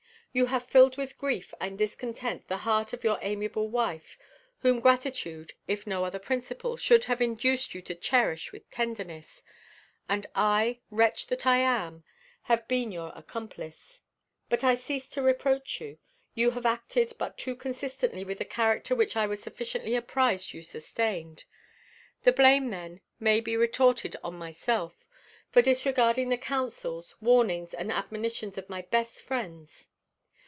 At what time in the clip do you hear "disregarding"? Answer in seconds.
25.61-26.29